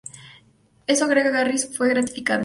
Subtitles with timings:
[0.87, 2.39] Eso "-agrega Garris- "fue gratificante"".